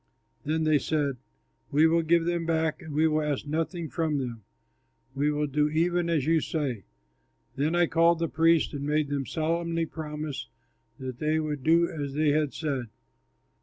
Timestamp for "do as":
11.63-12.15